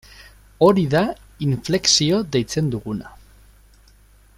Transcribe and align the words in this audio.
Hori 0.67 0.85
da 0.93 1.03
inflexio 1.49 2.23
deitzen 2.37 2.73
duguna. 2.77 3.15